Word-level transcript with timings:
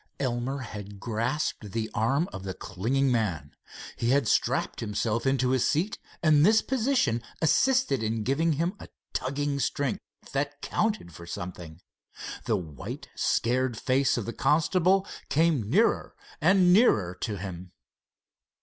Elmer 0.19 0.61
had 0.61 0.99
grasped 0.99 1.73
the 1.73 1.87
arm 1.93 2.27
of 2.33 2.41
the 2.41 2.55
clinging 2.55 3.11
man. 3.11 3.51
He 3.95 4.09
had 4.09 4.27
strapped 4.27 4.79
himself 4.79 5.27
into 5.27 5.51
his 5.51 5.67
seat, 5.67 5.99
and 6.23 6.43
this 6.43 6.63
position 6.63 7.21
assisted 7.39 8.01
in 8.01 8.23
giving 8.23 8.53
him 8.53 8.73
a 8.79 8.87
tugging 9.13 9.59
strength 9.59 10.01
that 10.33 10.59
counted 10.63 11.13
for 11.13 11.27
something. 11.27 11.81
The 12.45 12.57
white, 12.57 13.09
scared 13.15 13.77
face 13.77 14.17
of 14.17 14.25
the 14.25 14.33
constable 14.33 15.05
came 15.29 15.69
nearer 15.69 16.15
and 16.41 16.73
nearer 16.73 17.13
to 17.21 17.35
him. 17.37 17.71